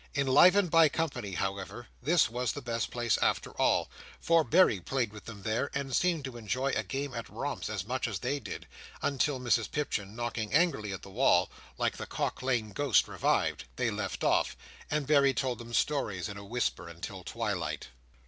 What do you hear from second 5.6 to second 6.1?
and